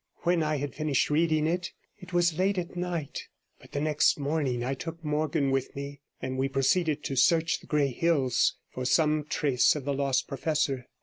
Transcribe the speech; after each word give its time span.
When 0.23 0.41
I 0.41 0.55
had 0.57 0.73
finished 0.73 1.11
reading 1.11 1.45
it, 1.45 1.73
it 1.99 2.11
was 2.11 2.39
late 2.39 2.57
at 2.57 2.75
night, 2.75 3.27
but 3.59 3.71
the 3.71 3.79
next 3.79 4.17
morning 4.19 4.63
I 4.63 4.73
took 4.73 5.05
Morgan 5.05 5.51
with 5.51 5.75
me, 5.75 6.01
and 6.19 6.39
we 6.39 6.49
proceeded 6.49 7.03
to 7.03 7.15
search 7.15 7.59
the 7.59 7.67
Grey 7.67 7.91
Hills 7.91 8.55
for 8.71 8.83
some 8.83 9.25
trace 9.29 9.75
of 9.75 9.85
the 9.85 9.93
lost 9.93 10.27
professor. 10.27 10.87